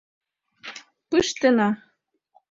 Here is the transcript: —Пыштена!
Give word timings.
—Пыштена! 1.09 1.69